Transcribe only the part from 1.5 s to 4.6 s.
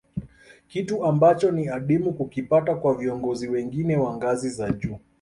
ni adimu kukipata kwa viongozi wengine wa ngazi